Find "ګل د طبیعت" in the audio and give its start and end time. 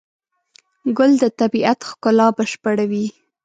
0.97-1.79